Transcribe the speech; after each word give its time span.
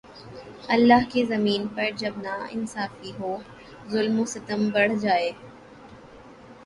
اللہ 0.69 1.03
کی 1.09 1.23
زمین 1.25 1.67
پر 1.75 1.89
جب 1.97 2.13
ناانصافی 2.23 3.11
ہو، 3.19 3.35
ظلم 3.91 4.19
و 4.19 4.25
ستم 4.25 4.69
بڑھ 4.69 4.93
جائے 5.01 5.31